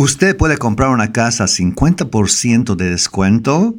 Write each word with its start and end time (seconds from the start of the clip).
Usted 0.00 0.36
puede 0.36 0.58
comprar 0.58 0.90
una 0.90 1.10
casa 1.10 1.42
a 1.42 1.48
50% 1.48 2.76
de 2.76 2.88
descuento. 2.88 3.74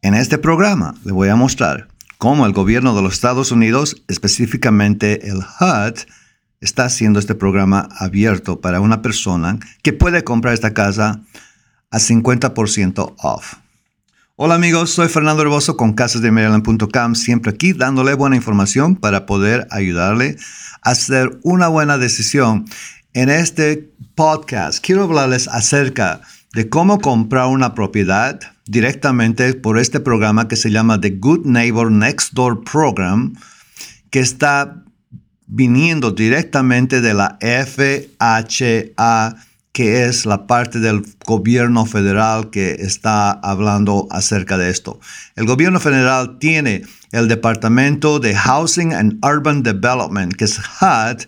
En 0.00 0.14
este 0.14 0.38
programa 0.38 0.94
le 1.04 1.10
voy 1.10 1.28
a 1.28 1.34
mostrar 1.34 1.88
cómo 2.18 2.46
el 2.46 2.52
gobierno 2.52 2.94
de 2.94 3.02
los 3.02 3.14
Estados 3.14 3.50
Unidos, 3.50 4.04
específicamente 4.06 5.28
el 5.28 5.38
HUD, 5.38 5.98
está 6.60 6.84
haciendo 6.84 7.18
este 7.18 7.34
programa 7.34 7.88
abierto 7.98 8.60
para 8.60 8.80
una 8.80 9.02
persona 9.02 9.58
que 9.82 9.92
puede 9.92 10.22
comprar 10.22 10.54
esta 10.54 10.72
casa 10.72 11.22
a 11.90 11.98
50% 11.98 13.16
off. 13.18 13.54
Hola 14.36 14.54
amigos, 14.54 14.90
soy 14.90 15.08
Fernando 15.08 15.42
Herboso 15.42 15.76
con 15.76 15.94
casasdemaryland.com, 15.94 17.16
siempre 17.16 17.50
aquí 17.50 17.72
dándole 17.72 18.14
buena 18.14 18.36
información 18.36 18.94
para 18.94 19.26
poder 19.26 19.66
ayudarle 19.72 20.36
a 20.82 20.90
hacer 20.90 21.40
una 21.42 21.66
buena 21.66 21.98
decisión. 21.98 22.66
En 23.16 23.30
este 23.30 23.94
podcast 24.16 24.84
quiero 24.84 25.04
hablarles 25.04 25.46
acerca 25.46 26.20
de 26.52 26.68
cómo 26.68 26.98
comprar 26.98 27.46
una 27.46 27.72
propiedad 27.72 28.40
directamente 28.66 29.54
por 29.54 29.78
este 29.78 30.00
programa 30.00 30.48
que 30.48 30.56
se 30.56 30.72
llama 30.72 31.00
The 31.00 31.10
Good 31.10 31.46
Neighbor 31.46 31.92
Next 31.92 32.32
Door 32.32 32.64
Program, 32.64 33.34
que 34.10 34.18
está 34.18 34.82
viniendo 35.46 36.10
directamente 36.10 37.00
de 37.00 37.14
la 37.14 37.38
FHA 37.40 39.36
que 39.70 40.06
es 40.06 40.26
la 40.26 40.48
parte 40.48 40.80
del 40.80 41.04
gobierno 41.24 41.86
federal 41.86 42.50
que 42.50 42.72
está 42.80 43.30
hablando 43.30 44.08
acerca 44.10 44.58
de 44.58 44.70
esto. 44.70 44.98
El 45.36 45.46
gobierno 45.46 45.78
federal 45.78 46.38
tiene 46.40 46.82
el 47.12 47.28
Departamento 47.28 48.18
de 48.18 48.34
Housing 48.34 48.92
and 48.92 49.24
Urban 49.24 49.62
Development, 49.62 50.32
que 50.34 50.46
es 50.46 50.58
HUD, 50.58 51.26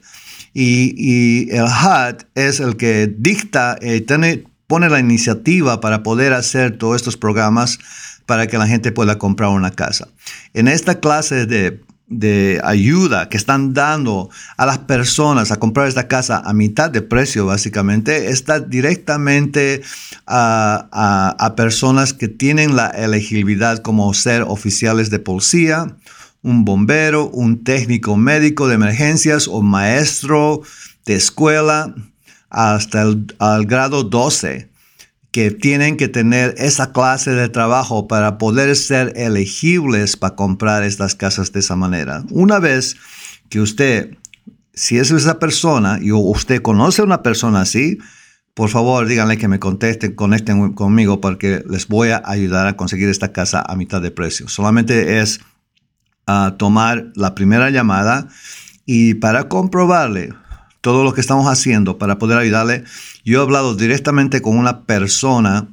y, 0.59 1.51
el 1.51 1.65
HUD 1.65 2.23
es 2.34 2.60
el 2.60 2.77
que 2.77 3.14
dicta, 3.14 3.77
eh, 3.83 4.45
pone 4.66 4.88
la 4.88 4.98
iniciativa 4.98 5.80
para 5.80 6.02
poder 6.02 6.33
hacer 6.33 6.78
todos 6.78 6.97
estos 6.97 7.19
programas 7.19 7.78
para 8.25 8.47
que 8.47 8.56
la 8.56 8.67
gente 8.67 8.91
pueda 8.91 9.19
comprar 9.19 9.50
una 9.50 9.70
casa. 9.70 10.08
En 10.55 10.67
esta 10.67 10.98
clase 10.98 11.45
de 11.45 12.61
ayuda 12.64 13.28
que 13.28 13.36
están 13.36 13.75
dando 13.75 14.30
a 14.56 14.64
las 14.64 14.78
personas 14.78 15.53
a 15.53 15.58
comprar 15.58 15.89
esta 15.89 16.08
casa 16.08 16.42
a 16.42 16.55
mitad 16.55 16.91
de 16.91 17.02
precio, 17.02 17.45
básicamente, 17.45 18.30
está 18.30 18.58
directamente 18.58 19.83
a, 20.27 21.52
personas 21.55 22.14
que 22.14 22.28
tienen 22.28 22.77
la 22.77 22.86
elegibilidad 22.89 23.83
como 23.83 24.14
ser 24.14 24.42
oficiales 24.42 25.11
de 25.11 25.19
policía, 25.19 25.97
un 26.47 26.64
bombero, 26.64 27.28
un 27.30 27.64
técnico 27.64 28.16
médico 28.16 28.69
de 28.69 28.77
emergencias 28.77 29.48
o 29.48 29.62
maestro 29.62 30.62
de 31.05 31.16
escuela 31.16 31.92
hasta 32.50 33.02
el 33.02 33.66
grado 33.66 34.05
12 34.05 34.70
que 35.33 35.50
tienen 35.50 35.97
que 35.97 36.06
tener 36.06 36.55
esa 36.56 36.92
clase 36.92 37.33
de 37.33 37.48
trabajo 37.48 38.06
para 38.06 38.39
poder 38.39 38.77
ser 38.77 39.12
elegibles 39.17 40.17
para 40.17 40.36
comprar 40.36 40.84
estas 40.84 41.17
casas 41.17 41.50
de 41.50 41.61
esa 41.61 41.74
manera. 41.74 42.22
Una 42.30 42.61
vez 42.61 42.97
que 43.50 43.61
usted, 43.61 44.17
si 44.72 44.98
es 44.98 45.11
esa 45.11 45.41
persona 45.41 45.98
y 46.00 46.12
usted 46.12 46.62
conoce 46.62 47.02
a 47.02 47.06
una 47.06 47.24
persona 47.24 47.62
así, 47.62 47.98
por 48.55 48.70
favor 48.70 49.08
díganle 49.08 49.36
que 49.36 49.48
me 49.48 49.58
contesten, 49.58 50.14
conecten 50.14 50.74
conmigo 50.74 51.20
porque 51.20 51.64
les 51.69 51.89
voy 51.89 52.11
a 52.11 52.22
ayudar 52.24 52.69
a 52.69 52.77
conseguir 52.77 53.08
esta 53.08 53.33
casa 53.33 53.64
a 53.67 53.74
mitad 53.74 54.00
de 54.00 54.12
precio. 54.12 54.48
Solamente 54.48 55.19
es 55.19 55.41
ah, 56.27 56.55
tomar 56.58 57.12
la 57.14 57.34
primera 57.34 57.70
llamada 57.70 58.28
y 58.84 59.14
para 59.14 59.48
comprobarle 59.48 60.33
todo 60.80 61.02
lo 61.02 61.12
que 61.12 61.20
estamos 61.20 61.46
haciendo 61.48 61.98
para 61.98 62.18
poder 62.18 62.38
ayudarle. 62.38 62.84
Yo 63.24 63.41
he 63.41 63.42
hablado 63.42 63.74
directamente 63.74 64.41
con 64.41 64.56
una 64.56 64.83
persona 64.83 65.66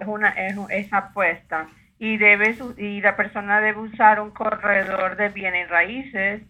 Es 0.00 0.06
una 0.06 0.28
es, 0.70 0.92
apuesta 0.92 1.66
y 1.98 2.16
debe 2.16 2.56
y 2.76 3.00
la 3.00 3.16
persona 3.16 3.60
debe 3.60 3.80
usar 3.80 4.20
un 4.20 4.30
corredor 4.30 5.16
de 5.16 5.30
bienes 5.30 5.68
raíces, 5.68 6.42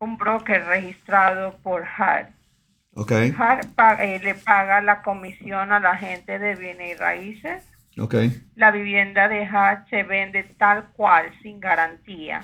un 0.00 0.18
broker 0.18 0.64
registrado 0.66 1.56
por 1.62 1.82
HUD. 1.82 3.00
Okay. 3.00 3.30
HUD 3.30 4.00
eh, 4.00 4.20
le 4.24 4.34
paga 4.34 4.80
la 4.80 5.02
comisión 5.02 5.70
a 5.70 5.78
la 5.78 5.96
gente 5.96 6.40
de 6.40 6.56
bienes 6.56 6.98
raíces 6.98 7.71
Okay. 7.98 8.30
La 8.56 8.70
vivienda 8.70 9.28
de 9.28 9.42
HUD 9.42 9.88
se 9.90 10.02
vende 10.02 10.44
tal 10.58 10.88
cual, 10.92 11.32
sin 11.42 11.60
garantía. 11.60 12.42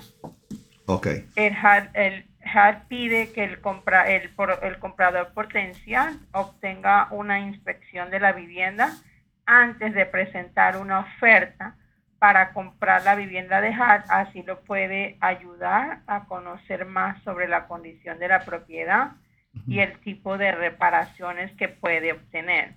Okay. 0.85 1.25
El 1.35 1.53
HUD, 1.53 2.87
pide 2.87 3.31
que 3.31 3.43
el, 3.43 3.61
compra, 3.61 4.09
el, 4.09 4.31
el 4.61 4.79
comprador 4.79 5.33
potencial 5.33 6.19
obtenga 6.31 7.07
una 7.11 7.39
inspección 7.39 8.09
de 8.11 8.19
la 8.19 8.33
vivienda 8.33 8.91
antes 9.45 9.93
de 9.93 10.05
presentar 10.05 10.77
una 10.77 10.99
oferta 10.99 11.75
para 12.19 12.51
comprar 12.51 13.03
la 13.03 13.15
vivienda 13.15 13.61
de 13.61 13.69
HUD, 13.69 14.03
así 14.09 14.43
lo 14.43 14.59
puede 14.61 15.17
ayudar 15.21 16.01
a 16.05 16.25
conocer 16.25 16.85
más 16.85 17.21
sobre 17.23 17.47
la 17.47 17.65
condición 17.67 18.19
de 18.19 18.27
la 18.27 18.43
propiedad 18.43 19.13
y 19.65 19.79
el 19.79 19.99
tipo 19.99 20.37
de 20.37 20.51
reparaciones 20.51 21.51
que 21.53 21.69
puede 21.69 22.11
obtener. 22.11 22.75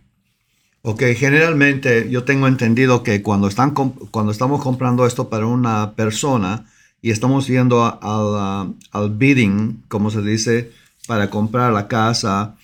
Ok, 0.84 1.02
generalmente 1.16 2.10
yo 2.10 2.24
tengo 2.24 2.48
entendido 2.48 3.04
que 3.04 3.22
cuando, 3.22 3.46
están 3.46 3.70
cuando 3.70 4.32
estamos 4.32 4.60
comprando 4.60 5.06
esto 5.06 5.30
para 5.30 5.46
una 5.46 5.92
persona 5.92 6.64
y 7.00 7.12
estamos 7.12 7.46
yendo 7.46 7.84
al 8.02 9.10
bidding, 9.10 9.84
como 9.86 10.10
se 10.10 10.22
dice, 10.22 10.72
para 11.06 11.30
comprar 11.30 11.72
la 11.72 11.86
casa, 11.86 12.56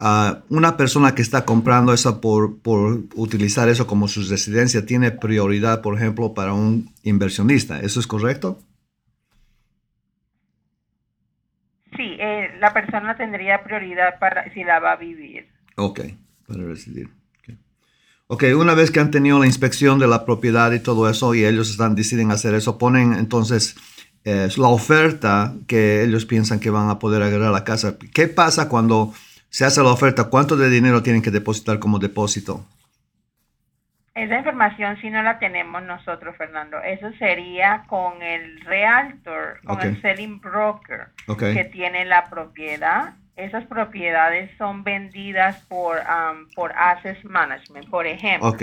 a 0.00 0.42
una 0.48 0.76
persona 0.76 1.14
que 1.14 1.22
está 1.22 1.44
comprando 1.44 1.92
eso 1.92 2.20
por, 2.20 2.60
por, 2.60 3.04
utilizar 3.14 3.68
eso 3.68 3.86
como 3.86 4.08
su 4.08 4.28
residencia 4.28 4.84
tiene 4.84 5.12
prioridad, 5.12 5.82
por 5.82 5.96
ejemplo, 5.96 6.34
para 6.34 6.52
un 6.52 6.92
inversionista. 7.04 7.80
¿Eso 7.80 8.00
es 8.00 8.08
correcto? 8.08 8.58
Sí, 11.96 12.16
eh, 12.18 12.50
la 12.58 12.74
persona 12.74 13.16
tendría 13.16 13.62
prioridad 13.62 14.18
para 14.18 14.52
si 14.52 14.64
la 14.64 14.80
va 14.80 14.92
a 14.92 14.96
vivir. 14.96 15.46
Ok, 15.76 16.00
para 16.46 16.64
residir. 16.64 17.15
Ok, 18.28 18.44
una 18.58 18.74
vez 18.74 18.90
que 18.90 19.00
han 19.00 19.10
tenido 19.10 19.38
la 19.38 19.46
inspección 19.46 19.98
de 19.98 20.08
la 20.08 20.24
propiedad 20.24 20.72
y 20.72 20.80
todo 20.80 21.08
eso 21.08 21.34
y 21.34 21.44
ellos 21.44 21.70
están 21.70 21.94
deciden 21.94 22.32
hacer 22.32 22.54
eso, 22.54 22.76
ponen 22.76 23.12
entonces 23.12 23.76
es 24.26 24.58
la 24.58 24.66
oferta 24.66 25.54
que 25.68 26.02
ellos 26.02 26.26
piensan 26.26 26.58
que 26.58 26.70
van 26.70 26.90
a 26.90 26.98
poder 26.98 27.22
agarrar 27.22 27.48
a 27.48 27.52
la 27.52 27.62
casa. 27.62 27.94
¿Qué 28.12 28.26
pasa 28.26 28.68
cuando 28.68 29.12
se 29.50 29.64
hace 29.64 29.80
la 29.82 29.90
oferta? 29.90 30.24
¿Cuánto 30.24 30.56
de 30.56 30.68
dinero 30.68 31.02
tienen 31.02 31.22
que 31.22 31.30
depositar 31.30 31.78
como 31.78 32.00
depósito? 32.00 32.66
Esa 34.16 34.38
información 34.38 34.96
si 35.00 35.10
no 35.10 35.22
la 35.22 35.38
tenemos 35.38 35.82
nosotros, 35.84 36.34
Fernando. 36.36 36.78
Eso 36.82 37.12
sería 37.18 37.84
con 37.86 38.20
el 38.22 38.60
realtor, 38.62 39.60
con 39.64 39.80
el 39.80 40.00
selling 40.02 40.40
broker 40.40 41.08
que 41.38 41.64
tiene 41.72 42.04
la 42.04 42.24
propiedad. 42.28 43.14
Esas 43.36 43.64
propiedades 43.66 44.50
son 44.56 44.82
vendidas 44.82 45.60
por, 45.68 45.98
um, 45.98 46.48
por 46.54 46.72
Access 46.72 47.22
Management. 47.24 47.88
Por 47.90 48.06
ejemplo, 48.06 48.56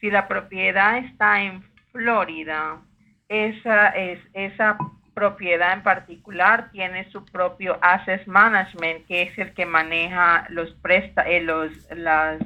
si 0.00 0.10
la 0.10 0.26
propiedad 0.26 0.98
está 0.98 1.42
en 1.42 1.62
Florida, 1.92 2.80
esa, 3.28 3.88
es, 3.90 4.18
esa 4.34 4.76
propiedad 5.14 5.72
en 5.72 5.82
particular 5.82 6.70
tiene 6.72 7.10
su 7.10 7.24
propio 7.24 7.78
Access 7.80 8.26
Management, 8.26 9.06
que 9.06 9.22
es 9.22 9.38
el 9.38 9.54
que 9.54 9.64
maneja 9.64 10.46
los 10.50 10.72
presta 10.82 11.22
eh, 11.22 11.40
los, 11.40 11.72
las 11.96 12.38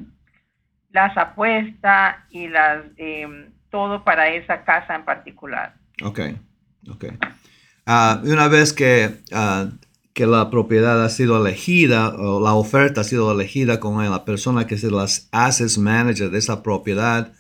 las 0.93 1.17
apuestas 1.17 2.17
y 2.31 2.49
las 2.49 2.85
em, 2.97 3.51
todo 3.71 4.05
para 4.05 4.29
esa 4.29 4.65
casa 4.65 4.95
en 4.95 5.05
particular. 5.05 5.75
Ok, 6.03 6.21
ok. 6.91 7.05
Ah, 7.87 8.21
una 8.25 8.49
vez 8.49 8.73
que, 8.73 9.11
ah, 9.33 9.67
que 10.13 10.27
la 10.27 10.51
propiedad 10.51 11.05
ha 11.05 11.09
sido 11.09 11.45
elegida 11.45 12.09
o 12.11 12.41
la 12.41 12.55
oferta 12.55 13.03
ha 13.03 13.05
sido 13.05 13.31
elegida 13.33 13.81
con 13.81 14.03
la 14.11 14.25
persona 14.25 14.67
que 14.67 14.75
es 14.75 14.85
el 14.85 14.99
assets 14.99 15.79
manager 15.79 16.31
de 16.31 16.39
esa 16.39 16.63
propiedad, 16.63 17.33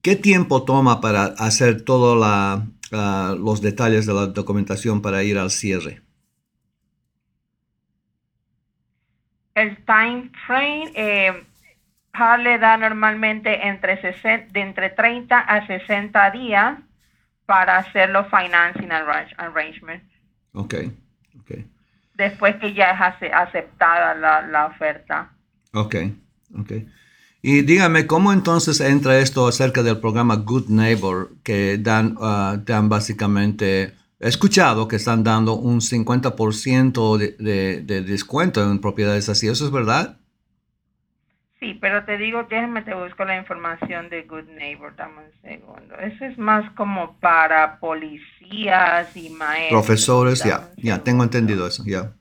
¿qué 0.00 0.16
tiempo 0.16 0.64
toma 0.64 1.00
para 1.00 1.24
hacer 1.24 1.82
todos 1.82 2.22
ah, 2.24 3.34
los 3.38 3.60
detalles 3.62 4.06
de 4.06 4.14
la 4.14 4.26
documentación 4.26 5.02
para 5.02 5.22
ir 5.22 5.38
al 5.38 5.50
cierre? 5.50 6.02
El 9.54 9.76
time 9.84 10.30
frame 10.46 10.92
eh, 10.94 11.44
le 12.38 12.58
da 12.58 12.76
normalmente 12.76 13.66
entre, 13.66 14.00
60, 14.00 14.52
de 14.52 14.60
entre 14.60 14.90
30 14.90 15.38
a 15.38 15.66
60 15.66 16.30
días 16.30 16.78
para 17.44 17.78
hacer 17.78 18.08
los 18.10 18.26
financing 18.28 18.90
arrangements. 18.92 20.06
Ok, 20.54 20.74
Después 22.14 22.56
que 22.56 22.74
ya 22.74 22.92
es 22.92 23.32
aceptada 23.32 24.14
la, 24.14 24.42
la 24.46 24.66
oferta. 24.66 25.32
Ok, 25.72 25.96
ok. 26.58 26.72
Y 27.44 27.62
dígame, 27.62 28.06
¿cómo 28.06 28.32
entonces 28.32 28.80
entra 28.80 29.18
esto 29.18 29.48
acerca 29.48 29.82
del 29.82 29.98
programa 29.98 30.36
Good 30.36 30.68
Neighbor 30.68 31.32
que 31.42 31.76
dan, 31.78 32.16
uh, 32.18 32.62
dan 32.64 32.88
básicamente, 32.88 33.94
he 34.20 34.28
escuchado 34.28 34.86
que 34.86 34.96
están 34.96 35.24
dando 35.24 35.54
un 35.54 35.80
50% 35.80 37.16
de, 37.16 37.36
de, 37.38 37.82
de 37.82 38.02
descuento 38.02 38.62
en 38.62 38.80
propiedades 38.80 39.28
así, 39.28 39.48
¿eso 39.48 39.64
es 39.64 39.72
verdad? 39.72 40.18
Sí, 41.62 41.78
pero 41.80 42.04
te 42.04 42.18
digo, 42.18 42.42
déjame 42.50 42.82
te 42.82 42.92
busco 42.92 43.24
la 43.24 43.38
información 43.38 44.08
de 44.08 44.22
Good 44.22 44.48
Neighbor, 44.48 44.96
dame 44.96 45.18
un 45.18 45.42
segundo. 45.42 45.94
Eso 46.00 46.24
es 46.24 46.36
más 46.36 46.68
como 46.72 47.16
para 47.20 47.78
policías 47.78 49.16
y 49.16 49.30
maestros. 49.30 49.84
Profesores, 49.84 50.42
ya, 50.42 50.70
ya, 50.76 51.04
tengo 51.04 51.22
entendido 51.22 51.68
eso, 51.68 51.84
ya. 51.86 52.14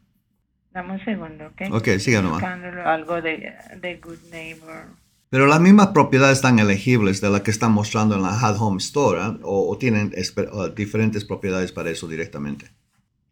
Dame 0.69 0.93
un 0.93 1.03
segundo, 1.03 1.47
¿ok? 1.47 1.73
Ok, 1.73 1.87
siga 1.97 2.21
nomás. 2.21 2.43
algo 2.43 3.19
de, 3.19 3.51
de 3.77 3.95
Good 3.97 4.29
Neighbor. 4.29 4.85
Pero 5.31 5.47
las 5.47 5.59
mismas 5.59 5.87
propiedades 5.87 6.37
están 6.37 6.59
elegibles 6.59 7.19
de 7.19 7.31
las 7.31 7.41
que 7.41 7.49
están 7.49 7.71
mostrando 7.71 8.13
en 8.13 8.21
la 8.21 8.37
Home 8.59 8.77
Store, 8.77 9.21
¿eh? 9.21 9.39
o, 9.41 9.75
tienen 9.79 10.13
diferentes 10.75 11.25
propiedades 11.25 11.71
para 11.71 11.89
eso 11.89 12.07
directamente. 12.07 12.69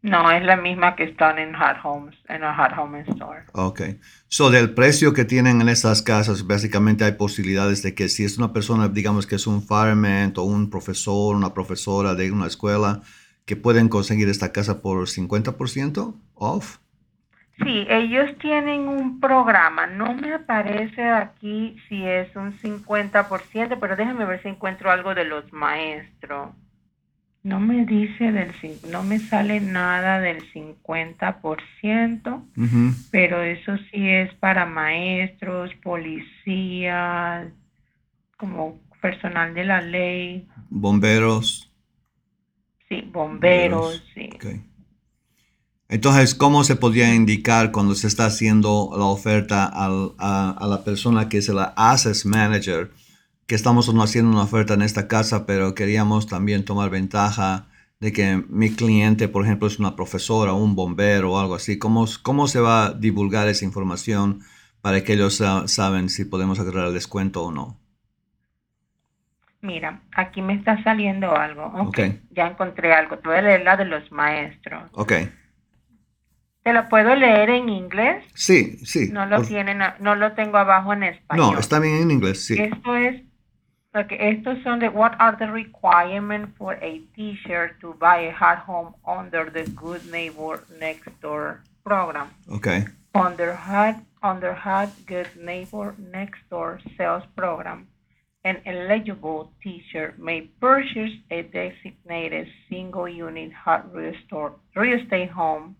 No, 0.02 0.30
es 0.30 0.42
la 0.42 0.56
misma 0.56 0.96
que 0.96 1.04
están 1.04 1.38
en 1.38 1.54
Hot 1.54 1.76
Homes, 1.84 2.16
en 2.28 2.40
la 2.40 2.54
Hot 2.54 2.78
Home 2.78 3.04
Store. 3.08 3.42
Ok. 3.52 3.82
So, 4.28 4.50
del 4.50 4.72
precio 4.72 5.12
que 5.12 5.26
tienen 5.26 5.60
en 5.60 5.68
esas 5.68 6.00
casas, 6.02 6.46
básicamente 6.46 7.04
hay 7.04 7.12
posibilidades 7.12 7.82
de 7.82 7.94
que 7.94 8.08
si 8.08 8.24
es 8.24 8.38
una 8.38 8.52
persona, 8.52 8.88
digamos 8.88 9.26
que 9.26 9.34
es 9.34 9.46
un 9.46 9.62
fireman 9.62 10.32
o 10.36 10.42
un 10.44 10.70
profesor, 10.70 11.36
una 11.36 11.52
profesora 11.52 12.14
de 12.14 12.32
una 12.32 12.46
escuela, 12.46 13.02
que 13.44 13.56
pueden 13.56 13.88
conseguir 13.88 14.28
esta 14.28 14.52
casa 14.52 14.80
por 14.80 15.06
50% 15.06 16.14
off. 16.34 16.78
Sí, 17.62 17.86
ellos 17.90 18.30
tienen 18.38 18.88
un 18.88 19.20
programa. 19.20 19.86
No 19.86 20.14
me 20.14 20.32
aparece 20.32 21.10
aquí 21.10 21.76
si 21.88 22.06
es 22.06 22.34
un 22.34 22.56
50%, 22.58 23.78
pero 23.78 23.96
déjame 23.96 24.24
ver 24.24 24.40
si 24.40 24.48
encuentro 24.48 24.90
algo 24.90 25.14
de 25.14 25.24
los 25.24 25.52
maestros. 25.52 26.52
No 27.42 27.58
me 27.58 27.86
dice 27.86 28.32
del 28.32 28.52
no 28.90 29.02
me 29.02 29.18
sale 29.18 29.60
nada 29.60 30.20
del 30.20 30.42
50%, 30.52 32.44
pero 33.10 33.42
eso 33.42 33.76
sí 33.90 34.08
es 34.08 34.34
para 34.34 34.66
maestros, 34.66 35.70
policías, 35.82 37.48
como 38.36 38.78
personal 39.00 39.54
de 39.54 39.64
la 39.64 39.80
ley. 39.80 40.46
Bomberos. 40.68 41.72
Sí, 42.88 43.08
bomberos, 43.10 44.02
sí. 44.14 44.28
Entonces, 45.88 46.34
¿cómo 46.34 46.62
se 46.62 46.76
podría 46.76 47.14
indicar 47.14 47.72
cuando 47.72 47.94
se 47.94 48.06
está 48.06 48.26
haciendo 48.26 48.90
la 48.96 49.06
oferta 49.06 49.64
a, 49.64 49.86
a, 50.56 50.66
la 50.66 50.84
persona 50.84 51.28
que 51.28 51.38
es 51.38 51.48
el 51.48 51.58
Access 51.58 52.26
Manager? 52.26 52.90
Que 53.50 53.56
estamos 53.56 53.88
haciendo 53.88 54.30
una 54.30 54.44
oferta 54.44 54.74
en 54.74 54.82
esta 54.82 55.08
casa, 55.08 55.44
pero 55.44 55.74
queríamos 55.74 56.28
también 56.28 56.64
tomar 56.64 56.88
ventaja 56.88 57.66
de 57.98 58.12
que 58.12 58.44
mi 58.48 58.70
cliente, 58.70 59.26
por 59.26 59.44
ejemplo, 59.44 59.66
es 59.66 59.80
una 59.80 59.96
profesora, 59.96 60.52
un 60.52 60.76
bombero 60.76 61.32
o 61.32 61.40
algo 61.40 61.56
así. 61.56 61.76
¿Cómo, 61.76 62.04
cómo 62.22 62.46
se 62.46 62.60
va 62.60 62.86
a 62.86 62.92
divulgar 62.92 63.48
esa 63.48 63.64
información 63.64 64.42
para 64.82 65.02
que 65.02 65.14
ellos 65.14 65.42
saben 65.66 66.10
si 66.10 66.26
podemos 66.26 66.60
agarrar 66.60 66.86
el 66.86 66.94
descuento 66.94 67.42
o 67.42 67.50
no? 67.50 67.76
Mira, 69.62 70.00
aquí 70.14 70.42
me 70.42 70.54
está 70.54 70.80
saliendo 70.84 71.34
algo. 71.34 71.72
Okay. 71.88 72.22
Ya 72.30 72.46
encontré 72.46 72.92
algo. 72.92 73.18
Te 73.18 73.30
voy 73.30 73.38
a 73.38 73.42
leer 73.42 73.64
la 73.64 73.76
de 73.76 73.84
los 73.84 74.12
maestros. 74.12 74.84
Ok. 74.92 75.12
¿Te 76.62 76.72
lo 76.72 76.88
puedo 76.88 77.16
leer 77.16 77.50
en 77.50 77.68
inglés? 77.68 78.24
Sí, 78.32 78.78
sí. 78.86 79.10
No 79.10 79.26
lo 79.26 79.42
tienen, 79.42 79.80
no 79.98 80.14
lo 80.14 80.34
tengo 80.34 80.56
abajo 80.56 80.92
en 80.92 81.02
español. 81.02 81.54
No, 81.54 81.58
está 81.58 81.80
bien 81.80 81.96
en 81.96 82.12
inglés, 82.12 82.46
sí. 82.46 82.54
Esto 82.56 82.94
es 82.94 83.28
Okay, 83.92 84.18
estos 84.20 84.62
son 84.62 84.78
the 84.78 84.88
what 84.88 85.16
are 85.18 85.34
the 85.34 85.50
requirements 85.50 86.52
for 86.56 86.74
a 86.74 87.02
teacher 87.16 87.76
to 87.80 87.92
buy 87.94 88.18
a 88.18 88.30
hot 88.30 88.58
home 88.58 88.94
under 89.04 89.50
the 89.50 89.64
Good 89.70 90.06
Neighbor 90.12 90.62
Next 90.78 91.10
Door 91.20 91.64
program. 91.84 92.30
Okay. 92.48 92.84
Under 93.16 93.52
hot 93.52 93.96
under 94.22 94.54
hot 94.54 94.90
Good 95.06 95.30
Neighbor 95.36 95.96
Next 95.98 96.38
Door 96.50 96.82
sales 96.96 97.24
program, 97.36 97.88
an 98.44 98.62
eligible 98.64 99.50
teacher 99.60 100.14
may 100.18 100.42
purchase 100.60 101.10
a 101.28 101.42
designated 101.42 102.46
single 102.68 103.08
unit 103.08 103.52
hot 103.52 103.92
real, 103.92 104.14
real 104.76 105.00
estate 105.00 105.30
home 105.30 105.74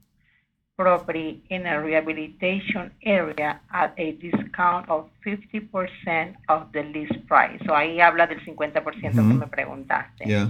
property 0.81 1.43
in 1.51 1.67
a 1.67 1.79
rehabilitation 1.79 2.91
area 3.05 3.61
at 3.71 3.93
a 3.99 4.13
discount 4.13 4.89
of 4.89 5.11
50% 5.27 6.35
of 6.49 6.73
the 6.73 6.83
lease 6.83 7.19
price. 7.29 7.61
So 7.67 7.75
ahí 7.75 8.01
habla 8.01 8.27
del 8.27 8.41
50% 8.41 9.13
que 9.13 9.23
me 9.23 9.47
preguntaste. 9.47 10.25
Yeah. 10.25 10.49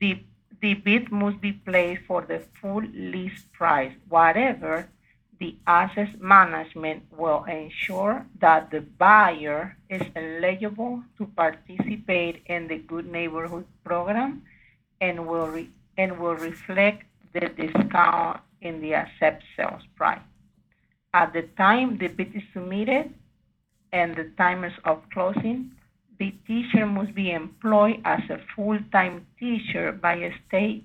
The, 0.00 0.24
the 0.60 0.74
bid 0.74 1.12
must 1.12 1.40
be 1.40 1.52
placed 1.52 2.02
for 2.04 2.22
the 2.22 2.40
full 2.60 2.82
lease 2.92 3.44
price. 3.52 3.92
Whatever 4.08 4.88
the 5.38 5.54
asset 5.68 6.20
management 6.20 7.04
will 7.16 7.44
ensure 7.44 8.26
that 8.40 8.72
the 8.72 8.80
buyer 8.80 9.76
is 9.88 10.02
eligible 10.16 11.04
to 11.16 11.26
participate 11.26 12.42
in 12.46 12.66
the 12.66 12.78
Good 12.78 13.06
Neighborhood 13.06 13.66
Program 13.84 14.42
and 15.00 15.28
will, 15.28 15.46
re, 15.46 15.70
and 15.96 16.18
will 16.18 16.34
reflect 16.34 17.04
the 17.32 17.48
discount 17.50 18.40
in 18.60 18.80
the 18.80 18.94
accept 18.94 19.42
sales 19.56 19.82
price. 19.96 20.20
At 21.14 21.32
the 21.32 21.42
time 21.56 21.98
the 21.98 22.08
bid 22.08 22.34
is 22.34 22.42
submitted 22.52 23.14
and 23.92 24.14
the 24.14 24.30
timers 24.36 24.74
of 24.84 25.02
closing, 25.12 25.72
the 26.18 26.34
teacher 26.46 26.84
must 26.86 27.14
be 27.14 27.30
employed 27.30 28.00
as 28.04 28.20
a 28.28 28.40
full-time 28.54 29.26
teacher 29.38 29.92
by 29.92 30.14
a 30.14 30.32
state 30.46 30.84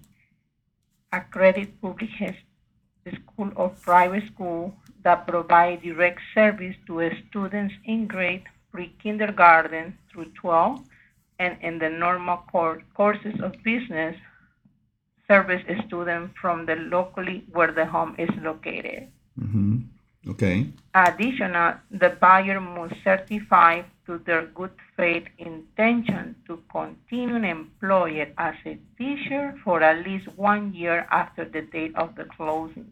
accredited 1.12 1.80
public 1.82 2.10
school 3.12 3.52
or 3.56 3.70
private 3.82 4.26
school 4.34 4.74
that 5.04 5.28
provide 5.28 5.82
direct 5.82 6.20
service 6.34 6.76
to 6.88 7.12
students 7.30 7.74
in 7.86 8.08
grade 8.08 8.44
pre-kindergarten 8.72 9.98
through 10.12 10.32
12 10.42 10.80
and 11.40 11.58
in 11.62 11.80
the 11.80 11.90
normal 11.90 12.38
courses 12.96 13.36
of 13.42 13.52
business 13.64 14.16
service 15.28 15.64
student 15.88 16.32
from 16.40 16.66
the 16.66 16.76
locally 16.76 17.44
where 17.52 17.72
the 17.72 17.86
home 17.86 18.16
is 18.18 18.30
located. 18.42 19.08
Mm-hmm. 19.40 19.80
Okay. 20.30 20.68
Additional, 20.96 21.76
the 21.92 22.10
buyer 22.10 22.60
must 22.60 22.96
certify 23.04 23.82
to 24.06 24.20
their 24.20 24.46
good 24.48 24.72
faith 24.96 25.28
intention 25.38 26.36
to 26.48 26.62
continue 26.72 27.36
employed 27.36 28.34
as 28.38 28.56
a 28.66 28.78
teacher 28.98 29.56
for 29.64 29.82
at 29.82 30.06
least 30.06 30.28
one 30.36 30.74
year 30.74 31.08
after 31.12 31.46
the 31.46 31.62
date 31.62 31.96
of 31.96 32.16
the 32.16 32.26
closing. 32.26 32.92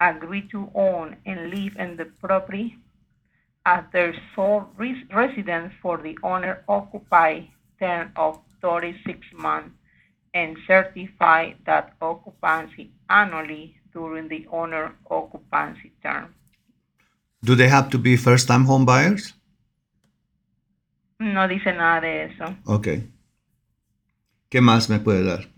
Agree 0.00 0.48
to 0.48 0.70
own 0.74 1.16
and 1.26 1.50
live 1.50 1.76
in 1.76 1.96
the 1.96 2.06
property 2.06 2.76
as 3.66 3.84
their 3.92 4.14
sole 4.34 4.66
res- 4.76 5.04
residence 5.12 5.72
for 5.82 5.98
the 5.98 6.16
owner 6.22 6.64
occupy 6.68 7.40
term 7.78 8.12
of 8.16 8.38
36 8.62 9.20
months 9.34 9.74
and 10.34 10.56
certify 10.66 11.52
that 11.64 11.92
occupancy 12.00 12.90
annually 13.08 13.76
during 13.92 14.28
the 14.28 14.46
owner 14.50 14.92
occupancy 15.10 15.92
term. 16.02 16.34
Do 17.42 17.56
they 17.56 17.68
have 17.68 17.88
to 17.90 17.98
be 17.98 18.16
first-time 18.16 18.64
home 18.66 18.84
buyers? 18.84 19.34
No 21.18 21.48
dice 21.48 21.72
nada 21.72 22.00
de 22.00 22.24
eso. 22.24 22.44
Okay. 22.66 23.08
¿Qué 24.50 24.60
más 24.60 24.88
me 24.88 24.98
puede 24.98 25.24
dar? 25.24 25.48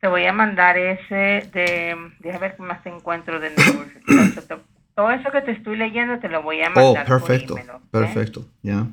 Te 0.00 0.08
voy 0.08 0.26
a 0.26 0.32
mandar 0.32 0.76
ese 0.78 1.48
de. 1.52 1.96
Déjame 2.20 2.38
ver 2.48 2.56
qué 2.56 2.62
más 2.62 2.82
te 2.82 2.88
encuentro 2.90 3.38
de. 3.38 3.50
Todo 4.94 5.10
eso 5.10 5.30
que 5.30 5.40
te 5.42 5.52
estoy 5.52 5.76
leyendo 5.76 6.18
te 6.18 6.28
lo 6.28 6.42
voy 6.42 6.60
a 6.62 6.70
Oh, 6.70 6.94
mandar. 6.94 7.06
por 7.06 7.20
perfecto. 7.20 7.54
email, 7.54 7.70
¿ok? 7.70 7.90
Perfecto. 7.90 8.44
Ya. 8.62 8.86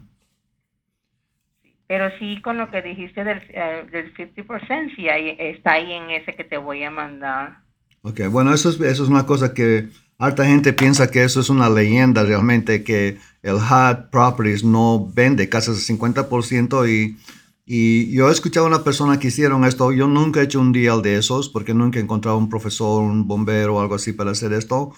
Pero 1.89 2.11
sí, 2.19 2.39
con 2.43 2.59
lo 2.59 2.69
que 2.69 2.83
dijiste 2.83 3.23
del, 3.23 3.41
eh, 3.49 3.83
del 3.91 4.13
50%, 4.13 4.95
sí 4.95 5.09
ahí, 5.09 5.35
está 5.39 5.71
ahí 5.71 5.91
en 5.91 6.11
ese 6.11 6.35
que 6.35 6.43
te 6.43 6.57
voy 6.57 6.83
a 6.83 6.91
mandar. 6.91 7.63
Ok, 8.03 8.27
bueno, 8.29 8.53
eso 8.53 8.69
es, 8.69 8.79
eso 8.79 9.03
es 9.03 9.09
una 9.09 9.25
cosa 9.25 9.55
que 9.55 9.89
harta 10.19 10.45
gente 10.45 10.71
piensa 10.73 11.09
que 11.09 11.23
eso 11.23 11.39
es 11.39 11.49
una 11.49 11.67
leyenda 11.67 12.23
realmente, 12.23 12.83
que 12.83 13.17
el 13.41 13.55
HUD 13.55 14.11
Properties 14.11 14.63
no 14.63 15.09
vende 15.11 15.49
casas 15.49 15.77
de 15.77 15.95
50% 15.95 16.87
y, 16.87 17.17
y 17.65 18.13
yo 18.15 18.29
he 18.29 18.33
escuchado 18.33 18.67
a 18.67 18.69
una 18.69 18.83
persona 18.83 19.19
que 19.19 19.29
hicieron 19.29 19.65
esto, 19.65 19.91
yo 19.91 20.05
nunca 20.05 20.41
he 20.41 20.43
hecho 20.43 20.61
un 20.61 20.71
deal 20.71 21.01
de 21.01 21.17
esos 21.17 21.49
porque 21.49 21.73
nunca 21.73 21.97
he 21.97 22.03
encontrado 22.03 22.37
un 22.37 22.49
profesor, 22.49 23.01
un 23.01 23.27
bombero 23.27 23.77
o 23.77 23.81
algo 23.81 23.95
así 23.95 24.13
para 24.13 24.29
hacer 24.29 24.53
esto, 24.53 24.93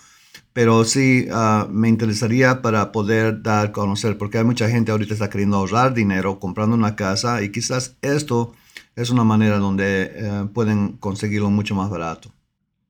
pero 0.53 0.83
sí 0.83 1.27
ah, 1.31 1.67
me 1.69 1.87
interesaría 1.89 2.61
para 2.61 2.91
poder 2.91 3.41
dar 3.41 3.67
a 3.67 3.71
conocer, 3.71 4.17
porque 4.17 4.37
hay 4.37 4.43
mucha 4.43 4.69
gente 4.69 4.91
ahorita 4.91 5.13
está 5.13 5.29
queriendo 5.29 5.57
ahorrar 5.57 5.93
dinero 5.93 6.39
comprando 6.39 6.75
una 6.75 6.95
casa 6.95 7.41
y 7.41 7.49
quizás 7.51 7.95
esto 8.01 8.53
es 8.95 9.09
una 9.09 9.23
manera 9.23 9.57
donde 9.57 10.11
eh, 10.13 10.45
pueden 10.53 10.93
conseguirlo 10.97 11.49
mucho 11.49 11.75
más 11.75 11.89
barato. 11.89 12.31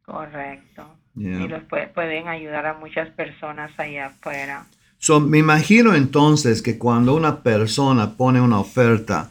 Correcto. 0.05 0.83
Yeah. 1.15 1.41
Y 1.41 1.47
los 1.47 1.61
pue- 1.63 1.91
pueden 1.93 2.27
ayudar 2.27 2.65
a 2.65 2.73
muchas 2.73 3.09
personas 3.09 3.71
allá 3.77 4.07
afuera. 4.07 4.65
So, 4.97 5.19
me 5.19 5.39
imagino 5.39 5.93
entonces 5.95 6.61
que 6.61 6.77
cuando 6.77 7.15
una 7.15 7.41
persona 7.43 8.15
pone 8.15 8.39
una 8.41 8.59
oferta 8.59 9.29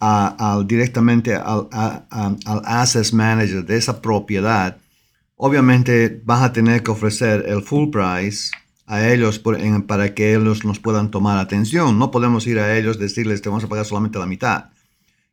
a- 0.00 0.52
al- 0.54 0.66
directamente 0.66 1.34
al, 1.34 1.68
a- 1.72 2.04
a- 2.10 2.34
al 2.44 2.62
asset 2.64 3.12
manager 3.12 3.64
de 3.64 3.76
esa 3.76 4.00
propiedad, 4.02 4.76
obviamente 5.36 6.20
vas 6.24 6.42
a 6.42 6.52
tener 6.52 6.82
que 6.82 6.90
ofrecer 6.90 7.44
el 7.46 7.62
full 7.62 7.90
price 7.90 8.50
a 8.86 9.08
ellos 9.08 9.42
para 9.86 10.14
que 10.14 10.34
ellos 10.34 10.64
nos 10.64 10.78
puedan 10.78 11.10
tomar 11.10 11.38
atención. 11.38 11.98
No 11.98 12.10
podemos 12.10 12.46
ir 12.46 12.58
a 12.58 12.76
ellos 12.76 12.98
decirles 12.98 13.42
te 13.42 13.48
vamos 13.48 13.64
a 13.64 13.68
pagar 13.68 13.84
solamente 13.84 14.18
la 14.18 14.26
mitad. 14.26 14.70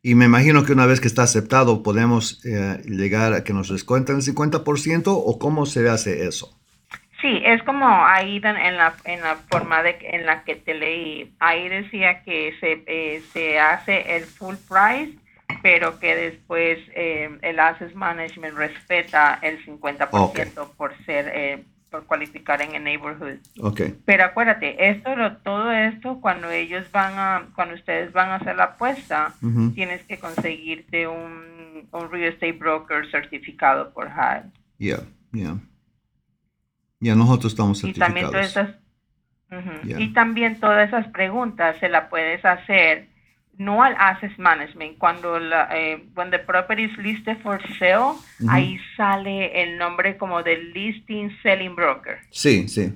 Y 0.02 0.16
me 0.16 0.26
imagino 0.26 0.64
que 0.64 0.72
una 0.72 0.86
vez 0.86 1.00
que 1.00 1.08
está 1.08 1.22
aceptado 1.22 1.82
podemos 1.82 2.44
eh, 2.44 2.82
llegar 2.84 3.32
a 3.32 3.42
que 3.42 3.54
nos 3.54 3.70
descuenten 3.70 4.16
el 4.16 4.22
50% 4.22 5.04
o 5.06 5.38
cómo 5.38 5.64
se 5.64 5.88
hace 5.88 6.26
eso. 6.26 6.54
Sí, 7.22 7.40
es 7.42 7.62
como 7.62 7.86
ahí 8.04 8.36
en 8.36 8.76
la, 8.76 8.94
en 9.06 9.22
la 9.22 9.36
forma 9.48 9.82
de, 9.82 9.96
en 10.02 10.26
la 10.26 10.44
que 10.44 10.56
te 10.56 10.74
leí. 10.74 11.32
Ahí 11.40 11.70
decía 11.70 12.22
que 12.22 12.52
se, 12.60 12.84
eh, 12.86 13.22
se 13.32 13.58
hace 13.58 14.16
el 14.16 14.24
full 14.24 14.56
price, 14.68 15.16
pero 15.62 15.98
que 15.98 16.14
después 16.16 16.78
eh, 16.94 17.38
el 17.42 17.58
Asset 17.60 17.94
Management 17.94 18.54
respeta 18.56 19.38
el 19.42 19.64
50% 19.64 20.70
por 20.76 20.96
ser, 21.04 21.30
eh, 21.34 21.64
por 21.90 22.04
cualificar 22.06 22.60
en 22.62 22.74
el 22.74 22.84
neighborhood. 22.84 23.38
Ok. 23.60 23.80
Pero 24.04 24.24
acuérdate, 24.24 24.88
esto, 24.90 25.14
lo- 25.16 25.36
todo 25.38 25.70
esto, 25.72 26.20
cuando 26.20 26.50
ellos 26.50 26.90
van 26.92 27.12
a, 27.18 27.48
cuando 27.54 27.74
ustedes 27.74 28.12
van 28.12 28.30
a 28.30 28.36
hacer 28.36 28.56
la 28.56 28.64
apuesta, 28.64 29.32
tienes 29.74 30.02
que 30.04 30.18
conseguirte 30.18 31.06
un, 31.06 31.88
un 31.90 32.10
real 32.10 32.32
estate 32.32 32.52
broker 32.52 33.10
certificado 33.10 33.92
por 33.92 34.06
HUD. 34.08 34.50
Ya, 34.78 34.98
ya. 35.32 35.56
Ya 37.00 37.14
nosotros 37.14 37.52
estamos 37.52 37.82
Y 37.84 37.92
también 37.92 38.26
todas 38.26 38.52
certificados. 38.52 38.80
esas. 39.50 39.84
Yeah. 39.84 40.00
y 40.00 40.12
también 40.12 40.58
todas 40.58 40.88
esas 40.88 41.06
preguntas 41.08 41.76
se 41.78 41.88
las 41.88 42.08
puedes 42.08 42.44
hacer 42.44 43.06
no 43.58 43.82
al 43.82 43.94
asset 43.98 44.36
management 44.38 44.98
cuando 44.98 45.38
la 45.38 45.68
eh, 45.76 46.06
when 46.14 46.30
the 46.30 46.38
property 46.38 46.84
is 46.84 46.96
listed 46.98 47.36
for 47.42 47.60
sale 47.78 48.14
ahí 48.48 48.78
sale 48.96 49.62
el 49.62 49.78
nombre 49.78 50.16
como 50.16 50.42
del 50.42 50.72
listing 50.72 51.30
selling 51.42 51.74
broker 51.74 52.18
Sí, 52.30 52.68
sí. 52.68 52.92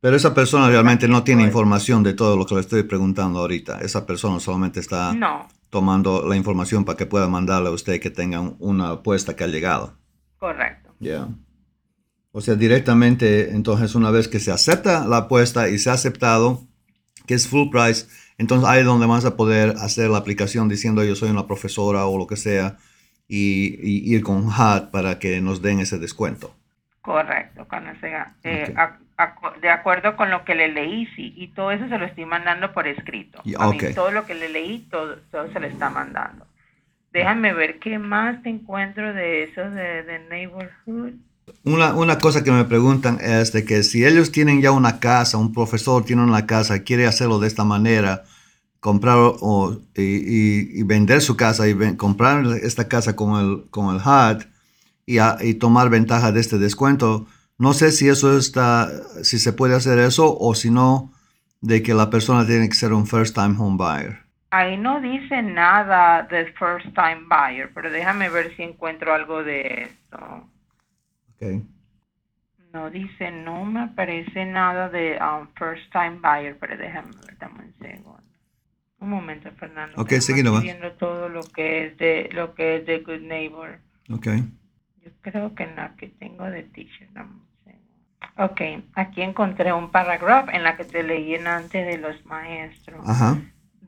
Pero 0.00 0.14
esa 0.14 0.32
persona 0.32 0.68
realmente 0.68 1.08
no 1.08 1.24
tiene 1.24 1.42
información 1.42 2.04
de 2.04 2.14
todo 2.14 2.36
lo 2.36 2.46
que 2.46 2.54
le 2.54 2.60
estoy 2.60 2.84
preguntando 2.84 3.40
ahorita. 3.40 3.80
Esa 3.80 4.06
persona 4.06 4.38
solamente 4.38 4.78
está 4.78 5.12
no 5.12 5.48
tomando 5.70 6.26
la 6.26 6.36
información 6.36 6.84
para 6.84 6.96
que 6.96 7.06
pueda 7.06 7.28
mandarle 7.28 7.68
a 7.68 7.72
usted 7.72 8.00
que 8.00 8.10
tengan 8.10 8.56
una 8.58 8.90
apuesta 8.90 9.36
que 9.36 9.44
ha 9.44 9.48
llegado. 9.48 9.96
correcto 10.38 10.94
Ya. 11.00 11.28
O 12.32 12.40
sea, 12.40 12.54
directamente, 12.54 13.50
entonces 13.50 13.94
una 13.94 14.10
vez 14.10 14.28
que 14.28 14.38
se 14.38 14.52
acepta 14.52 15.06
la 15.06 15.18
apuesta 15.18 15.68
y 15.68 15.78
se 15.78 15.90
ha 15.90 15.94
aceptado, 15.94 16.62
que 17.26 17.34
es 17.34 17.48
full 17.48 17.68
price, 17.70 18.06
entonces 18.38 18.68
ahí 18.68 18.80
es 18.80 18.86
donde 18.86 19.06
vas 19.06 19.24
a 19.24 19.36
poder 19.36 19.70
hacer 19.78 20.10
la 20.10 20.18
aplicación 20.18 20.68
diciendo 20.68 21.04
yo 21.04 21.16
soy 21.16 21.30
una 21.30 21.46
profesora 21.46 22.06
o 22.06 22.18
lo 22.18 22.26
que 22.26 22.36
sea 22.36 22.78
y, 23.28 23.76
y 23.82 24.14
ir 24.14 24.22
con 24.22 24.46
HUD 24.46 24.90
para 24.90 25.18
que 25.18 25.40
nos 25.40 25.60
den 25.62 25.80
ese 25.80 25.98
descuento. 25.98 26.54
correcto 27.02 27.66
cuando 27.68 27.98
se 28.00 28.06
haga, 28.08 28.34
eh, 28.44 28.72
Ok. 28.72 28.76
ac- 28.76 28.98
acu- 29.16 29.60
de 29.60 29.70
acuerdo 29.70 30.16
con 30.16 30.30
lo 30.30 30.44
que 30.44 30.54
le 30.54 30.68
leí 30.68 31.06
sí 31.16 31.32
y 31.36 31.48
todo 31.48 31.70
eso 31.72 31.88
se 31.88 31.98
lo 31.98 32.04
estoy 32.06 32.26
mandando 32.26 32.72
por 32.72 32.86
escrito 32.86 33.42
Y- 33.44 33.54
A 33.54 33.66
mí 33.66 33.78
ok. 33.78 33.94
todo 33.94 34.10
lo 34.10 34.26
que 34.26 34.34
le 34.34 34.48
leí 34.48 34.88
todo, 34.90 35.16
todo 35.30 35.50
se 35.52 35.60
le 35.60 35.68
está 35.68 35.90
mandando 35.90 36.46
déjame 37.12 37.52
ver 37.54 37.78
qué 37.78 37.98
más 37.98 38.42
te 38.42 38.50
encuentro 38.50 39.12
de 39.14 39.44
eso 39.44 39.62
de, 39.70 40.02
de 40.04 40.18
neighborhood 40.28 41.14
Una, 41.64 41.94
una 41.94 42.18
cosa 42.18 42.42
que 42.44 42.50
me 42.52 42.64
preguntan 42.64 43.18
es 43.20 43.52
de 43.52 43.64
que 43.64 43.82
si 43.82 44.04
ellos 44.04 44.32
tienen 44.32 44.62
ya 44.62 44.72
una 44.72 45.00
casa, 45.00 45.38
un 45.38 45.52
profesor 45.52 46.04
tiene 46.04 46.22
una 46.22 46.46
casa, 46.46 46.82
quiere 46.82 47.06
hacerlo 47.06 47.38
de 47.38 47.48
esta 47.48 47.64
manera, 47.64 48.24
comprar 48.80 49.16
o, 49.18 49.78
y, 49.94 50.80
y- 50.80 50.82
vender 50.84 51.20
su 51.20 51.36
casa 51.36 51.68
y 51.68 51.96
comprar 51.96 52.44
esta 52.62 52.88
casa 52.88 53.16
con 53.16 53.38
el, 53.40 53.64
con 53.70 53.94
el 53.94 54.00
HUD 54.00 54.44
y, 55.06 55.18
a- 55.18 55.36
y 55.40 55.54
tomar 55.54 55.90
ventaja 55.90 56.32
de 56.32 56.40
este 56.40 56.58
descuento, 56.58 57.26
no 57.58 57.72
sé 57.74 57.92
si 57.92 58.08
eso 58.08 58.36
está, 58.38 58.88
si 59.22 59.38
se 59.38 59.52
puede 59.52 59.74
hacer 59.74 59.98
eso 59.98 60.36
o 60.38 60.54
si 60.54 60.70
no, 60.70 61.12
de 61.60 61.82
que 61.82 61.94
la 61.94 62.08
persona 62.10 62.46
tiene 62.46 62.68
que 62.68 62.74
ser 62.76 62.92
un 62.92 63.06
first 63.06 63.34
time 63.34 63.56
home 63.58 63.76
buyer. 63.76 64.20
Ahí 64.50 64.76
no 64.78 65.00
dice 65.00 65.42
nada 65.42 66.22
del 66.30 66.46
first 66.54 66.86
time 66.94 67.26
buyer, 67.28 67.70
pero 67.74 67.90
déjame 67.90 68.30
ver 68.30 68.54
si 68.56 68.62
encuentro 68.62 69.12
algo 69.12 69.42
de 69.42 69.88
esto. 69.90 70.48
Okay. 71.38 71.62
No 72.72 72.90
dice, 72.90 73.30
no 73.30 73.64
me 73.64 73.80
aparece 73.80 74.44
nada 74.44 74.88
de 74.88 75.18
um, 75.22 75.46
first 75.54 75.90
time 75.92 76.18
buyer, 76.20 76.58
pero 76.58 76.76
déjame 76.76 77.12
ver, 77.24 77.38
dame 77.38 77.60
un 77.60 77.74
segundo. 77.78 78.22
Un 78.98 79.10
momento, 79.10 79.50
Fernando. 79.52 80.00
Ok, 80.00 80.10
seguí 80.14 80.42
nomás. 80.42 80.62
viendo 80.62 80.90
todo 80.92 81.28
lo 81.28 81.42
que 81.42 81.86
es 81.86 81.98
de 81.98 82.28
lo 82.32 82.54
que 82.54 82.76
es 82.76 82.86
de 82.86 82.98
Good 82.98 83.20
Neighbor. 83.20 83.78
Okay. 84.10 84.42
Yo 84.96 85.10
creo 85.20 85.54
que 85.54 85.62
en 85.62 85.76
la 85.76 85.94
que 85.94 86.08
tengo 86.08 86.44
de 86.44 86.64
teacher. 86.64 87.08
dame 87.12 87.34
un 87.34 87.46
segundo. 87.64 88.52
Ok, 88.52 88.60
aquí 88.94 89.22
encontré 89.22 89.72
un 89.72 89.92
paragraph 89.92 90.48
en 90.52 90.64
la 90.64 90.76
que 90.76 90.84
te 90.84 91.04
leí 91.04 91.36
en 91.36 91.46
antes 91.46 91.86
de 91.86 91.98
los 91.98 92.26
maestros. 92.26 93.08
Ajá. 93.08 93.40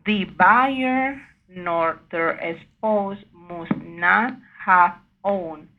The 0.05 0.27
buyer 0.27 1.21
nor 1.49 2.01
their 2.11 2.39
spouse 2.61 3.19
must 3.33 3.75
not 3.83 4.35
have 4.65 4.95
owned 5.23 5.70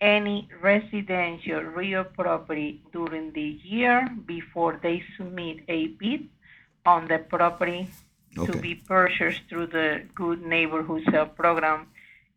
any 0.00 0.48
residential 0.62 1.60
real 1.62 2.04
property 2.04 2.82
during 2.92 3.32
the 3.32 3.58
year 3.64 4.08
before 4.26 4.78
they 4.82 5.02
submit 5.16 5.58
a 5.68 5.88
bid 5.98 6.28
on 6.86 7.08
the 7.08 7.18
property 7.18 7.88
to 8.46 8.52
be 8.58 8.74
purchased 8.74 9.42
through 9.48 9.66
the 9.66 10.02
Good 10.14 10.42
Neighborhood 10.42 11.02
Sale 11.10 11.26
Program 11.26 11.88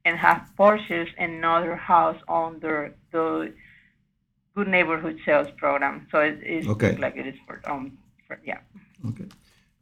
and 0.05 0.17
have 0.17 0.49
purchased 0.57 1.13
another 1.17 1.75
house 1.75 2.17
under 2.27 2.95
the 3.11 3.53
Good 4.55 4.67
Neighborhood 4.67 5.19
Sales 5.23 5.47
Program. 5.57 6.07
So 6.11 6.19
it 6.19 6.41
is 6.43 6.67
Okay. 6.67 6.97
like 6.97 7.15
it 7.15 7.27
is 7.27 7.35
for 7.45 7.61
um 7.69 7.97
for, 8.27 8.39
yeah. 8.43 8.59
Okay. 9.07 9.25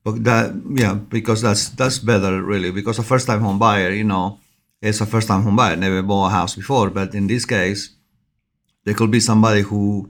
But 0.04 0.24
that, 0.24 0.56
yeah, 0.70 0.94
because 0.94 1.42
that's 1.42 1.70
that's 1.70 2.00
better 2.00 2.42
really. 2.44 2.72
Because 2.72 3.00
a 3.00 3.04
first 3.04 3.28
time 3.28 3.42
home 3.42 3.60
buyer, 3.60 3.92
you 3.92 4.04
know, 4.04 4.40
is 4.82 5.02
a 5.02 5.06
first 5.06 5.28
time 5.28 5.44
home 5.44 5.56
buyer, 5.56 5.76
never 5.76 6.02
bought 6.02 6.28
a 6.28 6.32
house 6.32 6.56
before. 6.56 6.90
But 6.90 7.14
in 7.16 7.28
this 7.28 7.46
case, 7.46 7.92
there 8.86 8.94
could 8.94 9.12
be 9.12 9.20
somebody 9.20 9.62
who 9.62 10.10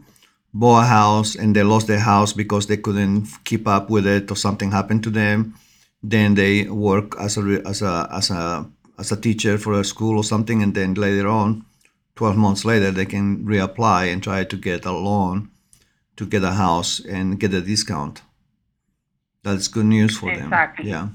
bought 0.54 0.84
a 0.84 0.88
house 0.88 1.36
and 1.36 1.56
they 1.56 1.64
lost 1.64 1.88
their 1.88 2.00
house 2.00 2.34
because 2.34 2.68
they 2.68 2.78
couldn't 2.78 3.28
keep 3.44 3.68
up 3.68 3.90
with 3.90 4.06
it 4.08 4.32
or 4.32 4.36
something 4.36 4.72
happened 4.72 5.04
to 5.04 5.10
them. 5.10 5.56
Then 6.02 6.36
they 6.36 6.64
work 6.70 7.16
as 7.20 7.38
a 7.38 7.62
as 7.66 7.82
a 7.82 8.08
as 8.12 8.30
a 8.32 8.70
as 8.98 9.12
a 9.12 9.18
teacher 9.20 9.58
for 9.58 9.74
a 9.80 9.84
school 9.84 10.18
or 10.18 10.24
something, 10.24 10.62
and 10.64 10.74
then 10.74 10.94
later 10.94 11.28
on, 11.28 11.66
twelve 12.16 12.38
months 12.38 12.64
later, 12.64 12.92
they 12.92 13.06
can 13.06 13.46
reapply 13.46 14.12
and 14.12 14.24
try 14.24 14.44
to 14.44 14.58
get 14.58 14.86
a 14.86 14.92
loan 14.92 15.50
to 16.16 16.26
get 16.26 16.44
a 16.44 16.52
house 16.52 17.00
and 17.00 17.40
get 17.40 17.54
a 17.54 17.62
discount. 17.62 18.22
That's 19.44 19.68
good 19.68 19.86
news 19.86 20.18
for 20.18 20.32
Exactly. 20.32 20.90
them. 20.90 20.92
Yeah. 20.92 21.08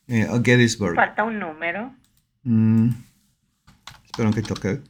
Eh, 0.08 0.28
a 0.30 0.34
Gettysburg. 0.44 0.96
Falta 0.96 1.24
un 1.24 1.40
número. 1.40 1.94
Mm, 2.44 2.90
espera 4.04 4.28
un 4.28 4.34
que 4.36 4.42
toque. 4.42 4.82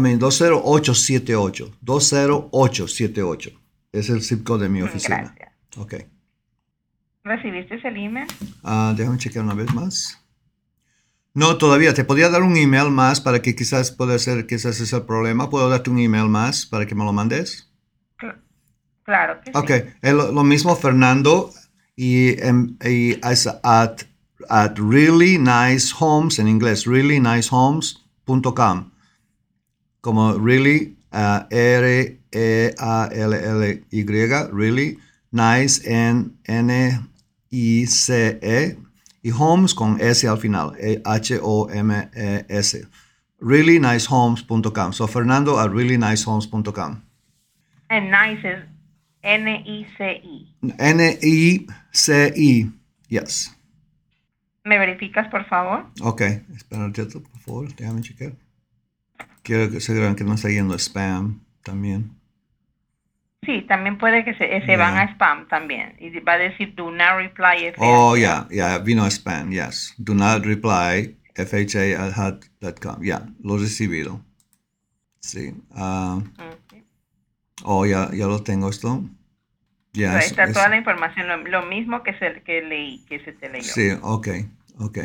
Mean, 0.00 0.18
20878. 0.18 1.70
20878. 1.80 3.50
Es 3.92 4.08
el 4.10 4.22
zip 4.22 4.42
code 4.44 4.64
de 4.64 4.68
mi 4.68 4.80
Mm, 4.82 4.86
oficina. 4.86 5.34
Gracias. 5.36 5.52
Ok. 5.78 5.94
¿Recibiste 7.22 7.76
el 7.86 7.96
email? 7.96 8.26
Ah, 8.62 8.92
déjame 8.96 9.18
chequear 9.18 9.44
una 9.44 9.54
vez 9.54 9.72
más. 9.72 10.18
No, 11.32 11.56
todavía. 11.58 11.94
Te 11.94 12.04
podría 12.04 12.28
dar 12.28 12.42
un 12.42 12.56
email 12.56 12.90
más 12.90 13.20
para 13.20 13.40
que 13.40 13.54
quizás 13.56 13.90
pueda 13.92 14.18
ser, 14.18 14.46
quizás 14.46 14.80
es 14.80 14.92
el 14.92 15.02
problema. 15.02 15.48
¿Puedo 15.50 15.68
darte 15.68 15.90
un 15.90 15.98
email 15.98 16.28
más 16.28 16.66
para 16.66 16.86
que 16.86 16.94
me 16.94 17.04
lo 17.04 17.12
mandes? 17.12 17.70
Cl- 18.18 18.36
Claro 19.04 19.40
que 19.42 19.50
Ok, 19.56 19.70
sí. 19.70 19.84
lo, 20.12 20.32
lo 20.32 20.44
mismo 20.44 20.76
Fernando 20.76 21.50
y, 21.96 22.40
em, 22.42 22.76
y 22.84 23.12
es 23.26 23.46
at, 23.62 24.02
at 24.48 24.76
really 24.78 25.38
nice 25.38 25.92
homes 25.98 26.38
en 26.38 26.46
inglés, 26.48 26.84
reallynicehomes.com. 26.86 28.90
Como 30.04 30.34
really, 30.34 30.98
ah, 31.12 31.46
R 31.50 32.20
E 32.30 32.74
A 32.78 33.08
L 33.10 33.32
L 33.32 33.84
Y, 33.90 34.04
really 34.52 34.98
nice 35.32 35.80
N 35.86 36.36
N 36.44 37.08
I 37.50 37.86
C 37.86 38.38
E 38.42 38.76
y 39.22 39.30
homes 39.30 39.72
con 39.72 39.98
S 40.02 40.28
al 40.28 40.36
final, 40.36 40.74
E, 40.78 41.00
E 42.14 42.44
S. 42.50 42.86
reallynicehomes.com. 43.40 44.92
So 44.92 45.06
Fernando 45.06 45.58
at 45.58 45.70
reallynicehomes.com. 45.70 47.02
And 47.88 48.10
nice 48.10 48.46
es 48.46 48.58
N-I-C-I. 49.22 50.54
N-I-C-I. 50.78 52.70
Yes. 53.08 53.56
¿Me 54.64 54.78
verificas, 54.78 55.28
por 55.28 55.46
favor? 55.46 55.86
Ok. 56.02 56.20
Espera 56.54 56.84
un 56.84 56.92
por 56.92 57.40
favor. 57.40 57.74
Déjame 57.74 58.02
chequear. 58.02 58.32
Quiero 59.44 59.70
que 59.70 59.78
se 59.80 59.94
que 60.16 60.24
no 60.24 60.34
está 60.34 60.48
yendo 60.48 60.74
spam 60.78 61.44
también. 61.62 62.10
Sí, 63.42 63.62
también 63.68 63.98
puede 63.98 64.24
que 64.24 64.32
se, 64.34 64.60
se 64.62 64.66
Ya. 64.66 64.76
van 64.78 64.96
a 64.96 65.04
spam 65.12 65.46
también. 65.48 65.94
Y 66.00 66.18
va 66.20 66.32
a 66.32 66.38
decir 66.38 66.74
do 66.74 66.90
not 66.90 67.16
reply 67.18 67.66
if 67.68 67.74
Oh, 67.78 68.16
yeah. 68.16 68.48
Yeah. 68.50 68.78
Vino 68.78 69.04
a 69.04 69.10
spam. 69.10 69.50
Yes. 69.52 69.94
Do 69.98 70.14
not 70.14 70.44
reply. 70.44 71.16
FHA 71.36 71.94
at 71.98 72.14
hot.com. 72.14 73.02
Yeah. 73.02 73.26
Lo 73.42 73.58
recibido. 73.58 74.20
Sí. 75.20 75.54
ah, 75.74 76.20
oh, 77.64 77.86
ya, 77.86 78.10
ya 78.12 78.26
lo 78.26 78.42
tengo 78.42 78.68
esto. 78.70 79.04
Ya. 79.92 80.18
Está 80.18 80.44
es- 80.44 80.52
toda 80.52 80.68
la 80.68 80.76
información, 80.76 81.28
lo, 81.28 81.36
lo 81.36 81.66
mismo 81.66 82.02
que, 82.02 82.14
se, 82.18 82.42
que 82.42 82.62
leí, 82.62 83.04
que 83.06 83.20
se 83.24 83.32
te 83.32 83.48
leyó. 83.48 83.64
Sí, 83.72 83.90
ok, 84.02 84.28
ok. 84.78 84.98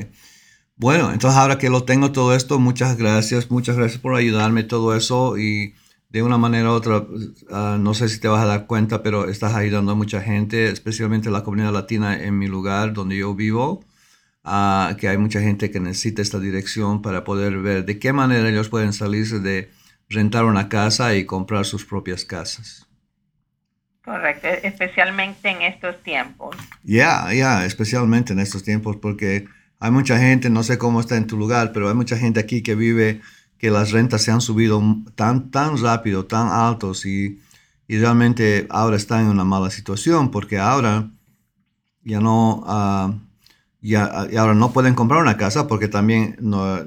Bueno, 0.79 1.11
entonces 1.11 1.37
ahora 1.37 1.57
que 1.57 1.69
lo 1.69 1.83
tengo 1.83 2.13
todo 2.13 2.33
esto, 2.33 2.57
muchas 2.57 2.95
gracias, 2.95 3.51
muchas 3.51 3.75
gracias 3.75 3.99
por 3.99 4.15
ayudarme 4.15 4.63
todo 4.63 4.95
eso 4.95 5.37
y 5.37 5.75
de 6.07 6.23
una 6.23 6.37
manera 6.37 6.69
u 6.69 6.71
otra, 6.71 7.05
ah, 7.51 7.77
no 7.77 7.93
sé 7.93 8.07
si 8.07 8.17
te 8.21 8.29
vas 8.29 8.41
a 8.41 8.45
dar 8.45 8.65
cuenta, 8.65 9.03
pero 9.03 9.27
estás 9.27 9.55
ayudando 9.55 9.91
a 9.91 9.95
mucha 9.95 10.21
gente, 10.21 10.69
especialmente 10.69 11.29
la 11.29 11.43
comunidad 11.43 11.73
latina 11.73 12.23
en 12.23 12.37
mi 12.37 12.47
lugar 12.47 12.93
donde 12.93 13.17
yo 13.17 13.35
vivo, 13.35 13.83
ah, 14.45 14.95
que 14.97 15.09
hay 15.09 15.17
mucha 15.17 15.41
gente 15.41 15.69
que 15.69 15.81
necesita 15.81 16.21
esta 16.21 16.39
dirección 16.39 17.01
para 17.01 17.25
poder 17.25 17.57
ver 17.57 17.83
de 17.83 17.99
qué 17.99 18.13
manera 18.13 18.47
ellos 18.47 18.69
pueden 18.69 18.93
salirse 18.93 19.41
de 19.41 19.69
rentar 20.07 20.45
una 20.45 20.69
casa 20.69 21.13
y 21.13 21.25
comprar 21.25 21.65
sus 21.65 21.83
propias 21.83 22.23
casas. 22.23 22.87
Correcto, 24.05 24.47
e- 24.47 24.61
especialmente 24.63 25.49
en 25.49 25.61
estos 25.61 26.01
tiempos. 26.03 26.55
Ya, 26.83 27.33
ya, 27.33 27.65
especialmente 27.65 28.31
en 28.31 28.39
estos 28.39 28.63
tiempos, 28.63 28.95
porque 28.95 29.45
hay 29.79 29.91
mucha 29.91 30.19
gente, 30.19 30.49
no 30.49 30.63
sé 30.63 30.77
cómo 30.77 30.99
está 30.99 31.15
en 31.17 31.27
tu 31.27 31.37
lugar, 31.37 31.71
pero 31.73 31.87
hay 31.87 31.95
mucha 31.95 32.17
gente 32.17 32.39
aquí 32.39 32.61
que 32.61 32.75
vive 32.75 33.21
que 33.57 33.71
las 33.71 33.91
rentas 33.91 34.21
se 34.21 34.31
han 34.31 34.41
subido 34.41 34.81
tan, 35.15 35.51
tan 35.51 35.77
rápido, 35.77 36.25
tan 36.25 36.47
altos 36.47 37.05
y, 37.05 37.39
y 37.87 37.97
realmente 37.97 38.67
ahora 38.69 38.97
están 38.97 39.21
en 39.21 39.27
una 39.27 39.43
mala 39.43 39.69
situación 39.69 40.31
porque 40.31 40.57
ahora 40.57 41.11
ya 42.03 42.19
no, 42.19 42.63
ya, 43.81 44.27
y 44.31 44.35
ahora 44.37 44.53
no 44.53 44.71
pueden 44.71 44.95
comprar 44.95 45.21
una 45.21 45.37
casa 45.37 45.67
porque 45.67 45.87
también 45.87 46.37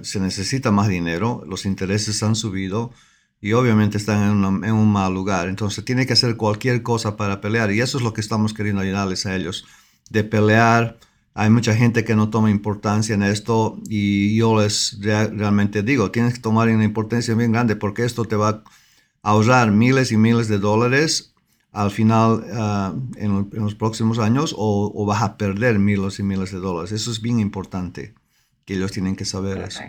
se 0.03 0.21
necesita 0.21 0.71
más 0.71 0.89
dinero, 0.89 1.45
los 1.47 1.67
intereses 1.67 2.23
han 2.23 2.35
subido 2.35 2.93
y 3.41 3.53
obviamente 3.55 3.99
están 3.99 4.45
en, 4.45 4.65
en 4.65 4.75
un 4.75 4.91
mal 4.91 5.13
lugar. 5.13 5.49
Entonces 5.49 5.85
tiene 5.85 6.07
que 6.07 6.13
hacer 6.13 6.37
cualquier 6.37 6.83
cosa 6.83 7.17
para 7.17 7.41
pelear 7.41 7.73
y 7.73 7.81
eso 7.81 7.99
es 7.99 8.05
lo 8.05 8.13
que 8.13 8.21
estamos 8.21 8.55
queriendo 8.55 8.83
ayudarles 8.83 9.27
a 9.27 9.35
ellos, 9.35 9.67
de 10.11 10.25
pelear. 10.25 10.99
Hay 11.35 11.49
mucha 11.51 11.75
gente 11.75 12.05
que 12.05 12.15
no 12.15 12.29
toma 12.31 12.51
importancia 12.51 13.15
en 13.15 13.23
esto 13.23 13.79
y 13.89 14.37
yo 14.37 14.61
les 14.61 14.99
rea- 15.01 15.29
realmente 15.29 15.83
digo, 15.83 16.11
tienes 16.11 16.35
que 16.35 16.41
tomar 16.41 16.69
una 16.69 16.85
importancia 16.85 17.35
bien 17.35 17.53
grande 17.53 17.75
porque 17.77 18.05
esto 18.05 18.25
te 18.27 18.37
va 18.37 18.49
a 18.51 18.63
ahorrar 19.23 19.71
miles 19.71 20.13
y 20.13 20.17
miles 20.17 20.49
de 20.49 20.59
dólares 20.59 21.35
al 21.73 21.91
final 21.91 22.45
ah, 22.53 22.93
en, 23.17 23.33
lo- 23.33 23.49
en 23.53 23.63
los 23.63 23.75
próximos 23.75 24.19
años 24.19 24.55
o, 24.59 24.93
o 24.95 25.07
vas 25.07 25.23
a 25.23 25.37
perder 25.39 25.79
miles 25.79 26.19
y 26.19 26.23
miles 26.23 26.53
de 26.53 26.59
dólares. 26.59 26.93
Eso 26.93 27.11
es 27.11 27.23
bien 27.23 27.41
importante 27.41 28.15
que 28.67 28.75
ellos 28.75 28.93
tienen 28.93 29.17
que 29.17 29.25
saber 29.25 29.57
eso. 29.59 29.81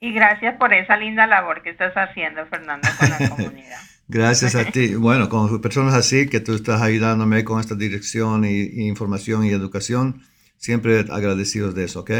Y 0.00 0.12
gracias 0.12 0.56
por 0.58 0.74
esa 0.74 0.96
linda 0.96 1.26
labor 1.26 1.62
que 1.62 1.70
estás 1.70 1.94
haciendo, 1.94 2.44
Fernando, 2.46 2.88
con 2.98 3.08
la 3.08 3.28
comunidad. 3.30 3.78
Gracias 4.08 4.54
a 4.54 4.64
ti. 4.72 4.94
Bueno, 4.94 5.28
con 5.28 5.60
personas 5.60 5.94
así 5.94 6.28
que 6.28 6.40
tú 6.40 6.54
estás 6.54 6.80
ayudándome 6.82 7.44
con 7.44 7.60
esta 7.60 7.74
dirección 7.74 8.44
y, 8.44 8.62
y 8.62 8.88
información 8.88 9.44
y 9.44 9.50
educación, 9.50 10.22
siempre 10.56 11.00
agradecidos 11.10 11.74
de 11.74 11.84
eso, 11.84 12.00
¿ok? 12.00 12.10